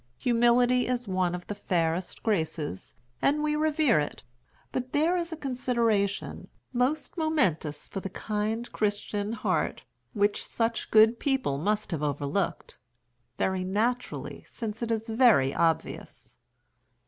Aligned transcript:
Humility 0.17 0.87
is 0.87 1.07
one 1.07 1.35
of 1.35 1.45
the 1.45 1.53
fairest 1.53 2.23
graces, 2.23 2.95
and 3.21 3.43
we 3.43 3.55
revere 3.55 3.99
it; 3.99 4.23
but 4.71 4.93
there 4.93 5.15
is 5.15 5.31
a 5.31 5.37
consideration, 5.37 6.47
most 6.73 7.17
momentous 7.19 7.87
for 7.87 7.99
the 7.99 8.09
kind 8.09 8.71
Christian 8.71 9.33
heart, 9.33 9.83
which 10.13 10.43
such 10.43 10.89
good 10.89 11.19
people 11.19 11.59
must 11.59 11.91
have 11.91 12.01
overlooked—very 12.01 13.63
naturally, 13.63 14.43
since 14.49 14.81
it 14.81 14.89
is 14.89 15.07
very 15.07 15.53
obvious. 15.53 16.35